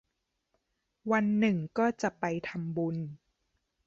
[1.11, 2.97] วันหนึ่งก็จะไปทำบุญ